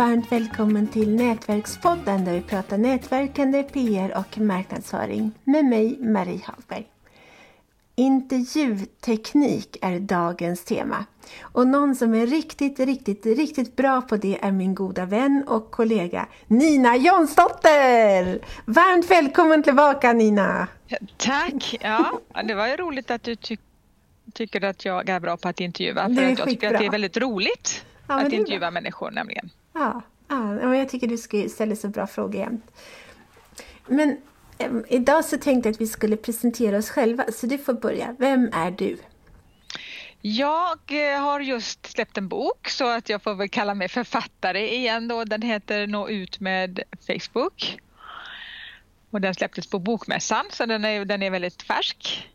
[0.00, 6.86] varmt välkommen till Nätverkspodden där vi pratar nätverkande, PR och marknadsföring med mig, Marie Hagberg.
[7.94, 11.04] Intervjuteknik är dagens tema.
[11.40, 15.70] Och någon som är riktigt, riktigt, riktigt bra på det är min goda vän och
[15.70, 18.40] kollega Nina Jonsdotter!
[18.64, 20.68] Varmt välkommen tillbaka Nina!
[21.16, 21.76] Tack!
[21.80, 23.56] Ja, det var ju roligt att du ty
[24.32, 26.14] tycker att jag är bra på att intervjua.
[26.14, 28.70] För att jag tycker att det är väldigt roligt ja, att intervjua bra.
[28.70, 29.50] människor nämligen.
[29.72, 32.64] Ja, ja, jag tycker du ställer så bra frågor jämt.
[33.86, 34.16] Men
[34.58, 38.16] äm, idag så tänkte jag att vi skulle presentera oss själva, så du får börja.
[38.18, 38.96] Vem är du?
[40.22, 44.76] Jag eh, har just släppt en bok så att jag får väl kalla mig författare
[44.76, 45.24] igen då.
[45.24, 47.78] Den heter Nå ut med Facebook.
[49.10, 52.30] Och den släpptes på Bokmässan så den är, den är väldigt färsk.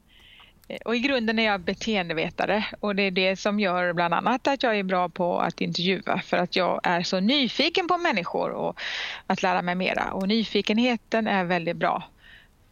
[0.68, 4.48] Eh, och i grunden är jag beteendevetare och det är det som gör bland annat
[4.48, 8.50] att jag är bra på att intervjua för att jag är så nyfiken på människor
[8.50, 8.80] och
[9.28, 10.12] att lära mig mera.
[10.14, 12.04] Och nyfikenheten är väldigt bra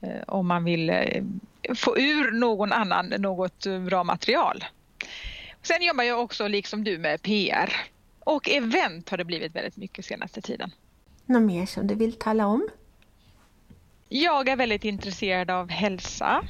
[0.02, 1.24] eh, om man vill eh,
[1.76, 4.64] få ur någon annan något bra material.
[5.62, 7.74] Sen jobbar jag också liksom du med PR
[8.20, 10.72] och event har det blivit väldigt mycket senaste tiden.
[11.26, 12.70] Något mer som du vill tala om?
[14.10, 16.44] Jag är väldigt intresserad av hälsa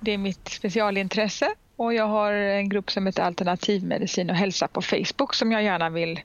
[0.00, 4.82] det är mitt specialintresse och jag har en grupp som heter Alternativmedicin och hälsa på
[4.82, 6.20] Facebook som jag gärna vill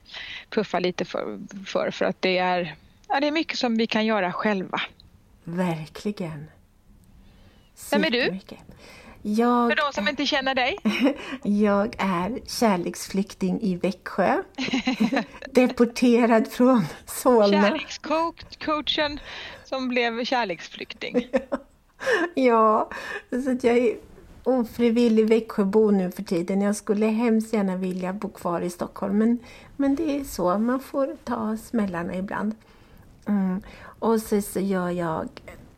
[0.50, 2.76] puffa lite för, för, för att det är,
[3.08, 4.80] ja, det är mycket som vi kan göra själva.
[5.44, 6.50] Verkligen.
[7.90, 8.40] Vem är du?
[9.22, 10.78] Jag för de som inte känner dig?
[11.42, 14.42] jag är kärleksflykting i Växjö.
[15.50, 17.62] Deporterad från Solna.
[17.62, 19.20] Kärlekscoachen
[19.64, 21.28] som blev kärleksflykting.
[22.34, 22.90] ja,
[23.44, 23.96] så att jag är
[24.44, 26.60] ofrivillig Växjöbo nu för tiden.
[26.60, 29.38] Jag skulle hemskt gärna vilja bo kvar i Stockholm men,
[29.76, 32.54] men det är så, man får ta smällarna ibland.
[33.26, 33.62] Mm.
[33.98, 35.28] Och så, så gör jag,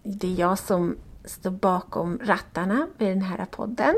[0.03, 3.95] det är jag som står bakom rattarna med den här podden.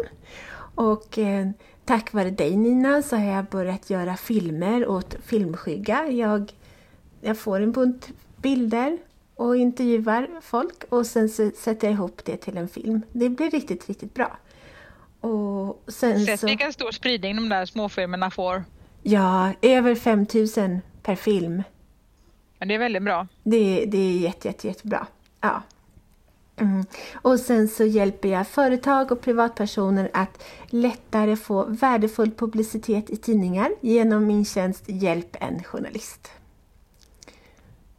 [0.75, 1.49] Och eh,
[1.85, 6.07] tack vare dig Nina så har jag börjat göra filmer åt Filmskygga.
[6.11, 6.53] Jag,
[7.21, 8.99] jag får en bunt bilder
[9.37, 13.03] och intervjuar folk och sen sätter jag ihop det till en film.
[13.13, 14.39] Det blir riktigt, riktigt bra.
[15.21, 16.47] Och sen Sett så...
[16.47, 18.65] vilken stor spridning de där småfilmerna får.
[19.03, 21.63] Ja, över 5000 per film.
[22.59, 23.27] Ja, det är väldigt bra.
[23.43, 25.07] Det, det är jätte, jätte, jättebra.
[25.41, 25.63] Ja.
[26.57, 26.85] Mm.
[27.15, 33.71] Och sen så hjälper jag företag och privatpersoner att lättare få värdefull publicitet i tidningar
[33.81, 36.31] genom min tjänst Hjälp en journalist.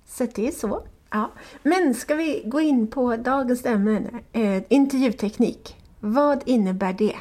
[0.06, 0.84] Så det är så.
[1.18, 1.32] Ja.
[1.64, 5.76] Men ska vi gå in på dagens ämne, eh, intervjuteknik.
[6.00, 7.16] Vad innebär det?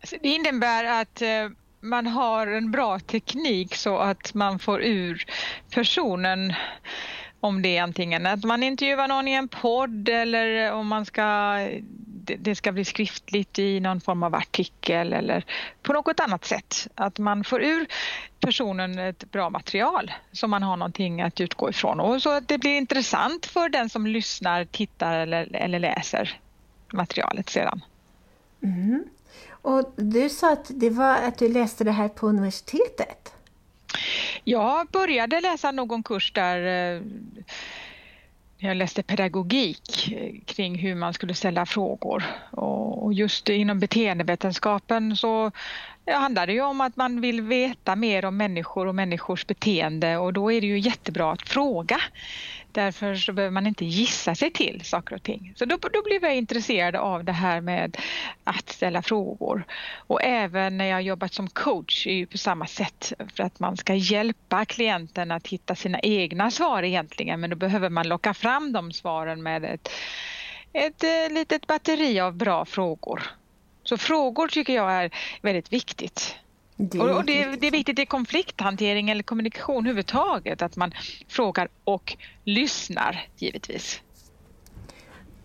[0.00, 1.28] Alltså, det innebär att eh,
[1.80, 5.24] man har en bra teknik så att man får ur
[5.74, 6.54] personen
[7.40, 11.58] om det är antingen att man intervjuar någon i en podd eller om man ska
[12.38, 15.44] det ska bli skriftligt i någon form av artikel eller
[15.82, 16.88] på något annat sätt.
[16.94, 17.86] Att man får ur
[18.40, 22.58] personen ett bra material som man har någonting att utgå ifrån och så att det
[22.58, 26.40] blir intressant för den som lyssnar, tittar eller, eller läser
[26.92, 27.84] materialet sedan.
[28.62, 29.04] Mm.
[29.48, 33.32] Och du sa att det var att du läste det här på universitetet?
[34.44, 37.02] Jag började läsa någon kurs där
[38.58, 45.16] när jag läste pedagogik eh, kring hur man skulle ställa frågor och just inom beteendevetenskapen
[45.16, 45.50] så
[46.10, 50.32] handlar det ju om att man vill veta mer om människor och människors beteende och
[50.32, 52.00] då är det ju jättebra att fråga.
[52.76, 55.52] Därför så behöver man inte gissa sig till saker och ting.
[55.56, 57.96] Så då, då blev jag intresserad av det här med
[58.44, 59.64] att ställa frågor.
[59.96, 63.76] Och även när jag jobbat som coach är ju på samma sätt för att man
[63.76, 68.72] ska hjälpa klienten att hitta sina egna svar egentligen men då behöver man locka fram
[68.72, 69.88] de svaren med ett,
[70.72, 73.22] ett, eh, litet batteri av bra frågor.
[73.82, 75.10] Så frågor tycker jag är
[75.42, 76.36] väldigt viktigt.
[76.76, 80.92] Det och, det, det, är viktigt i konflikthantering eller kommunikation överhuvudtaget att man
[81.28, 84.00] frågar och lyssnar givetvis.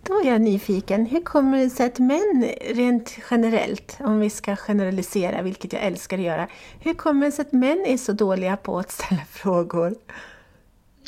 [0.02, 1.06] Då är jag nyfiken.
[1.06, 6.18] Hur kommer det sig att män rent generellt, om vi ska generalisera, vilket jag älskar
[6.18, 6.48] att göra,
[6.80, 9.94] hur kommer det sig att män är så dåliga på att ställa frågor?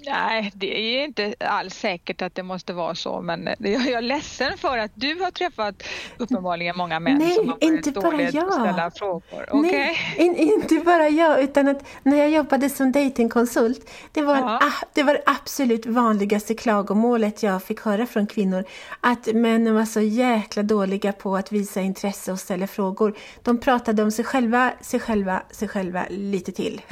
[0.06, 4.58] Nej, det är inte alls säkert att det måste vara så men jag är ledsen
[4.58, 5.82] för att du har träffat
[6.18, 8.36] uppenbarligen många män Nej, som har inte bara jag.
[8.44, 9.22] att ställa frågor.
[9.52, 10.26] Nej, Okay?
[10.26, 14.60] in, inte bara jag utan att när jag jobbade som datingkonsult det var, Ja.
[14.92, 18.64] det var det absolut vanligaste klagomålet jag fick höra från kvinnor
[19.00, 23.14] att männen var så jäkla dåliga på att visa intresse och ställa frågor.
[23.42, 26.82] De pratade om sig själva, sig själva, sig själva lite till.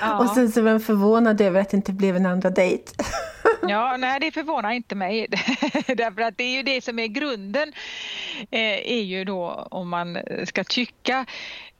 [0.00, 0.18] Ja.
[0.18, 2.92] Och sen så var de förvånade över att det inte blev en andra dejt.
[3.62, 5.26] Ja, nej det förvånar inte mig.
[5.86, 7.72] Därför att det är ju det som är grunden.
[8.50, 11.26] Eh, är ju då om man ska tycka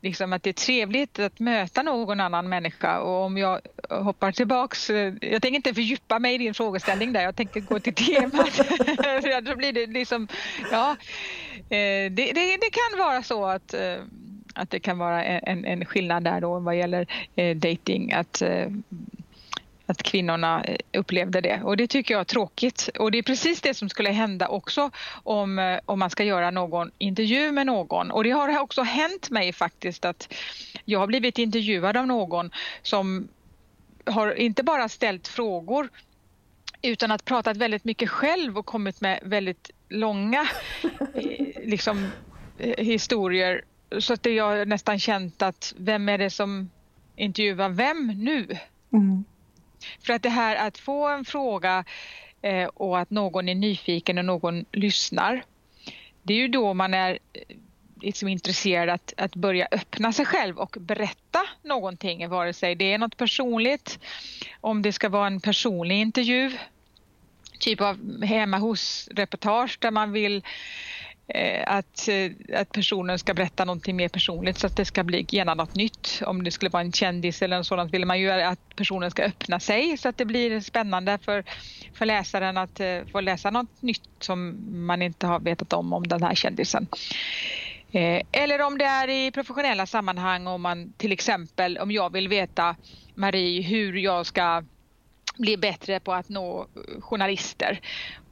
[0.00, 3.60] liksom att det är trevligt att möta någon annan människa och om jag
[3.90, 7.80] hoppar tillbaks, eh, jag tänker inte fördjupa mig i din frågeställning där, jag tänker gå
[7.80, 8.50] till temat.
[9.22, 10.28] För då blir det liksom,
[10.70, 10.96] ja,
[11.56, 13.96] eh, det, det, det kan vara så att eh,
[14.54, 17.06] att det kan vara en, en skillnad där då vad gäller
[17.36, 18.66] eh, dating att eh,
[19.88, 23.60] att kvinnorna eh, upplevde det och det tycker jag är tråkigt och det är precis
[23.60, 24.90] det som skulle hända också
[25.22, 29.30] om, eh, om man ska göra någon intervju med någon och det har också hänt
[29.30, 30.34] mig faktiskt att
[30.84, 32.50] jag har blivit intervjuad av någon
[32.82, 33.28] som
[34.04, 35.88] har inte bara ställt frågor
[36.82, 40.48] utan att pratat väldigt mycket själv och kommit med väldigt långa
[41.14, 42.06] eh, liksom,
[42.78, 43.64] historier
[43.98, 46.70] så att jag har nästan känt att vem är det som
[47.16, 48.56] intervjuar vem nu?
[48.92, 49.24] Mm.
[50.00, 51.84] För att det här att få en fråga
[52.42, 55.44] eh, och att någon är nyfiken och någon lyssnar.
[56.22, 57.56] Det är ju då man är eh,
[58.02, 62.98] liksom intresserad att, att börja öppna sig själv och berätta någonting, vare sig det är
[62.98, 63.98] något personligt,
[64.60, 66.52] om det ska vara en personlig intervju,
[67.58, 70.42] typ av hemma hos-reportage där man vill
[71.34, 75.26] Eh, att, eh, att personen ska berätta någonting mer personligt så att det ska bli
[75.28, 76.22] gärna något nytt.
[76.26, 79.22] Om det skulle vara en kändis eller något sådant vill man ju att personen ska
[79.22, 81.44] öppna sig så att det blir spännande för,
[81.94, 86.08] för läsaren att eh, få läsa något nytt som man inte har vetat om om
[86.08, 86.88] den här kändisen.
[88.32, 92.76] Eller om det är i professionella sammanhang om man till exempel om jag vill veta
[93.14, 94.64] Marie hur jag ska
[95.38, 96.66] bli bättre på att nå
[97.00, 97.80] journalister.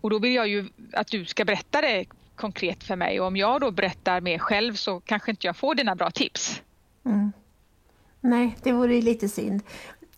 [0.00, 3.36] Och då vill jag ju att du ska berätta det konkret för mig och om
[3.36, 6.62] jag då berättar mer själv så kanske inte jag får dina bra tips.
[7.04, 7.32] Mm.
[8.20, 9.62] Nej, det vore ju lite synd.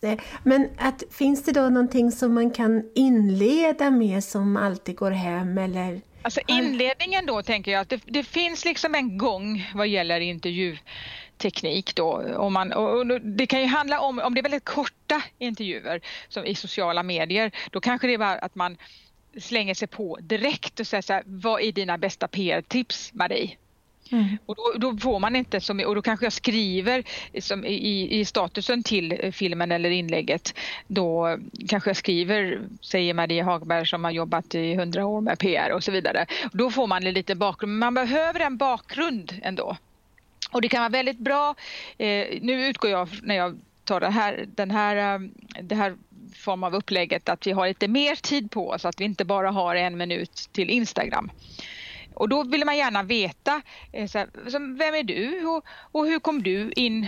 [0.01, 5.11] Eh, Men att, finns det då någonting som man kan inleda med som alltid går
[5.11, 6.01] hem eller?
[6.21, 11.95] Alltså inledningen då tänker jag att det, det finns liksom en gång vad gäller intervjuteknik
[11.95, 12.35] då.
[12.37, 16.45] Om man, och det kan ju handla om, om det är väldigt korta intervjuer som
[16.45, 18.77] i sociala medier, då kanske det är bara att man
[19.41, 23.57] slänger sig på direkt och säger så här, vad är dina bästa PR-tips Marie?
[24.11, 24.37] Mm.
[24.45, 27.03] Och då, då, får man inte, som, och då kanske jag skriver
[27.41, 30.53] som i, i statusen till filmen eller inlägget,
[30.87, 31.37] då
[31.67, 35.83] kanske jag skriver, säger Maria Hagberg som har jobbat i hundra år med PR och
[35.83, 36.25] så vidare.
[36.51, 39.77] Då får man lite bakgrund, men man behöver en bakgrund ändå.
[40.51, 41.55] Och det kan vara väldigt bra,
[41.97, 45.19] eh, nu utgår jag när jag tar det här, den här, eh,
[45.61, 45.95] det här
[46.35, 49.51] form av upplägget att vi har lite mer tid på oss, att vi inte bara
[49.51, 51.31] har en minut till Instagram.
[52.13, 53.61] Och då vill man gärna veta,
[53.91, 54.27] eh, så här,
[54.77, 57.07] vem är du och, och hur kom du in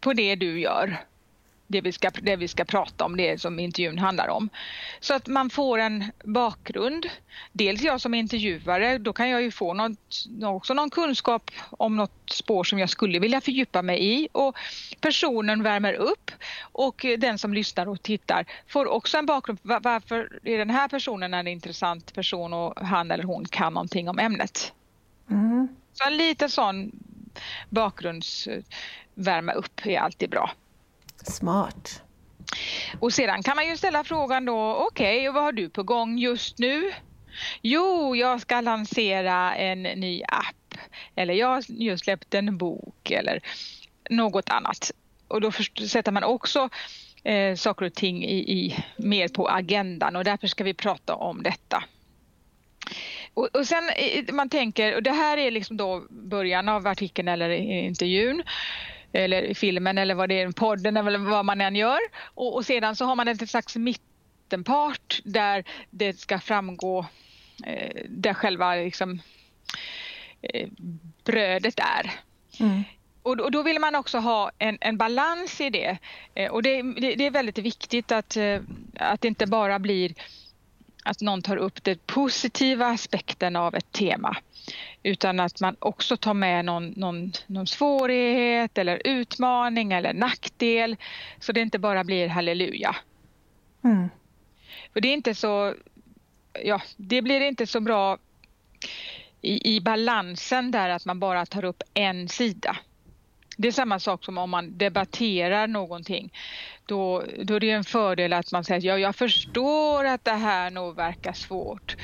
[0.00, 1.04] på det du gör?
[1.74, 4.48] Det vi, ska, det vi ska prata om, det som intervjun handlar om.
[5.00, 7.06] Så att man får en bakgrund.
[7.52, 12.30] Dels jag som intervjuare, då kan jag ju få något, också någon kunskap om något
[12.30, 14.56] spår som jag skulle vilja fördjupa mig i och
[15.00, 16.30] personen värmer upp
[16.62, 19.58] och den som lyssnar och tittar får också en bakgrund.
[19.62, 24.08] Var- Varför är den här personen en intressant person och han eller hon kan någonting
[24.08, 24.72] om ämnet?
[25.30, 25.68] Mm.
[25.92, 26.92] Så en liten sån
[27.68, 30.50] bakgrundsvärma upp är alltid bra.
[31.22, 32.02] Smart.
[33.00, 36.18] Och sedan kan man ju ställa frågan då, okej, okay, vad har du på gång
[36.18, 36.92] just nu?
[37.62, 40.74] Jo, jag ska lansera en ny app
[41.14, 43.40] eller jag har just släppt en bok eller
[44.10, 44.90] något annat.
[45.28, 45.52] Och då
[45.88, 46.68] sätter man också
[47.24, 51.42] eh, saker och ting i, i, mer på agendan och därför ska vi prata om
[51.42, 51.84] detta.
[53.34, 57.28] Och, och sen eh, man tänker, och det här är liksom då början av artikeln
[57.28, 58.42] eller intervjun
[59.14, 61.98] eller i filmen eller vad det är, podden eller vad man än gör.
[62.22, 67.06] Och, och sedan så har man ett slags mittenpart där det ska framgå
[67.66, 69.20] eh, där själva liksom,
[70.42, 70.68] eh,
[71.24, 72.10] brödet är.
[72.60, 72.82] Mm.
[73.22, 75.98] Och, och då vill man också ha en, en balans i det.
[76.34, 78.60] Eh, och det, det, det är väldigt viktigt att, eh,
[78.94, 80.14] att det inte bara blir
[81.04, 84.36] att någon tar upp den positiva aspekten av ett tema
[85.04, 90.96] utan att man också tar med någon, någon, någon svårighet eller utmaning eller nackdel
[91.40, 92.96] så det inte bara blir halleluja.
[93.84, 94.08] Mm.
[94.92, 95.74] För det är inte så,
[96.64, 98.18] ja, det blir inte så bra
[99.40, 102.76] i, i balansen där att man bara tar upp en sida.
[103.56, 106.32] Det är samma sak som om man debatterar någonting.
[106.86, 110.70] Då, då är det en fördel att man säger ja, jag förstår att det här
[110.70, 111.96] nog verkar svårt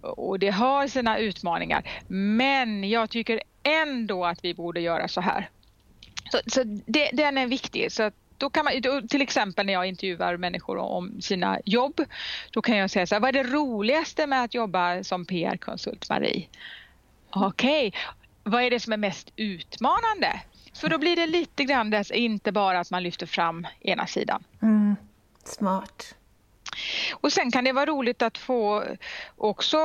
[0.00, 1.90] och det har sina utmaningar.
[2.08, 5.50] Men jag tycker ändå att vi borde göra så här.
[6.32, 7.92] Så, så det, den är viktig.
[7.92, 12.00] Så då kan man, då, till exempel när jag intervjuar människor om sina jobb,
[12.50, 16.08] då kan jag säga så här, vad är det roligaste med att jobba som PR-konsult,
[16.08, 16.48] Marie?
[17.30, 18.00] Okej, okay.
[18.42, 20.40] vad är det som är mest utmanande?
[20.74, 24.44] För då blir det lite grann dess, inte bara att man lyfter fram ena sidan.
[24.62, 24.96] Mm,
[25.44, 26.14] smart.
[27.12, 28.84] Och sen kan det vara roligt att få
[29.36, 29.78] också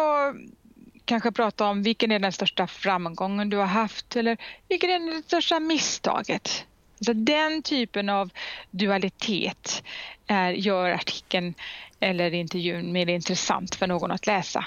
[1.05, 4.37] kanske prata om vilken är den största framgången du har haft eller
[4.69, 6.65] vilken är det största misstaget?
[6.99, 8.29] Så den typen av
[8.71, 9.83] dualitet
[10.27, 11.53] är, gör artikeln
[11.99, 14.65] eller intervjun mer intressant för någon att läsa.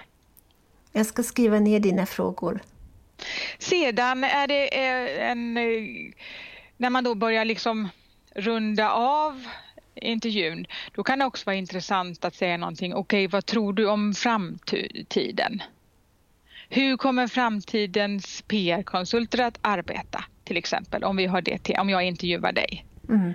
[0.93, 2.61] Jag ska skriva ner dina frågor.
[3.59, 4.77] Sedan är det
[5.21, 5.55] en...
[6.77, 7.89] När man då börjar liksom
[8.35, 9.47] runda av
[9.97, 12.95] intervjun, då kan det också vara intressant att säga någonting.
[12.95, 15.63] Okej, okay, vad tror du om framtiden?
[16.69, 20.25] Hur kommer framtidens PR-konsulter att arbeta?
[20.45, 22.87] Till exempel om vi har det om jag intervjuar dig.
[23.09, 23.35] Mm.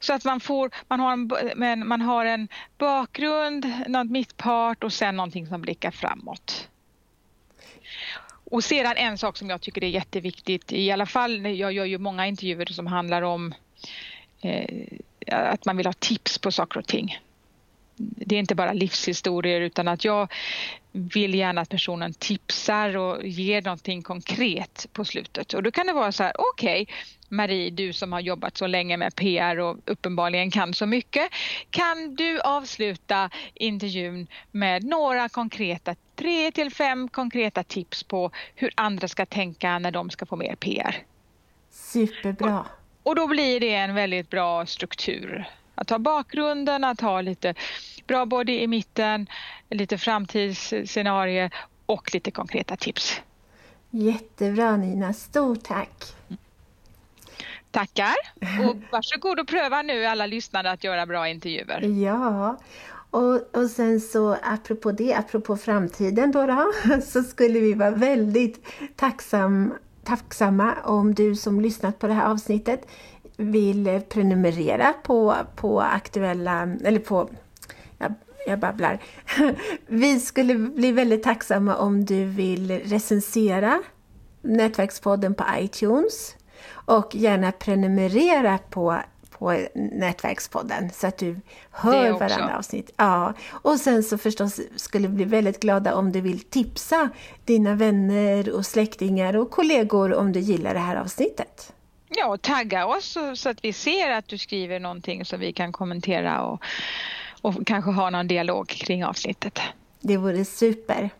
[0.00, 5.16] Så att man, får, man, har en, man har en bakgrund, något mittpart och sen
[5.16, 6.68] någonting som blickar framåt.
[8.50, 11.98] Och sedan en sak som jag tycker är jätteviktigt, i alla fall, jag gör ju
[11.98, 13.54] många intervjuer som handlar om
[14.40, 14.86] Eh,
[15.26, 17.18] att man vill ha tips på saker och ting.
[17.96, 20.32] Det är inte bara livshistorier utan att jag
[20.92, 25.54] vill gärna att personen tipsar och ger någonting konkret på slutet.
[25.54, 26.94] Och då kan det vara så här, okej okay,
[27.28, 31.30] Marie, du som har jobbat så länge med PR och uppenbarligen kan så mycket.
[31.70, 39.08] Kan du avsluta intervjun med några konkreta, tre till fem konkreta tips på hur andra
[39.08, 40.96] ska tänka när de ska få mer PR?
[41.70, 42.60] Superbra.
[42.60, 42.66] Och,
[43.02, 45.44] och då blir det en väldigt bra struktur.
[45.74, 47.54] Att ha bakgrunden, att ha lite
[48.06, 49.26] bra både i mitten,
[49.70, 51.50] lite framtidsscenario
[51.86, 53.20] och lite konkreta tips.
[53.90, 56.14] Jättebra Nina, stort tack!
[57.70, 58.14] Tackar!
[58.68, 62.02] Och varsågod och pröva nu alla lyssnare att göra bra intervjuer.
[62.02, 62.56] Ja,
[63.10, 66.72] och, och sen så apropå det, apropå framtiden då, då
[67.06, 68.66] så skulle vi vara väldigt
[68.96, 69.74] tacksam,
[70.10, 72.86] tacksamma om du som lyssnat på det här avsnittet
[73.36, 77.30] vill prenumerera på, på aktuella, eller på,
[77.98, 78.14] jag,
[78.46, 78.98] jag babblar.
[79.86, 83.82] Vi skulle bli väldigt tacksamma om du vill recensera
[84.42, 86.34] Nätverkspodden på iTunes
[86.70, 89.00] och gärna prenumerera på
[89.40, 92.90] på Nätverkspodden så att du hör varandra avsnitt.
[92.96, 93.34] Ja.
[93.50, 97.08] Och sen så förstås skulle vi bli väldigt glada om du vill tipsa
[97.44, 101.72] dina vänner och släktingar och kollegor om du gillar det här avsnittet.
[102.08, 105.72] Ja, och tagga oss så att vi ser att du skriver någonting som vi kan
[105.72, 106.62] kommentera och,
[107.40, 109.60] och kanske ha någon dialog kring avsnittet.
[110.00, 111.10] Det vore super.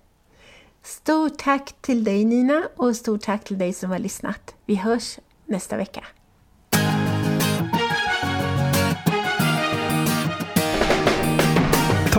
[0.82, 4.54] Stort tack till dig Nina och stort tack till dig som har lyssnat.
[4.66, 6.04] Vi hörs nästa vecka.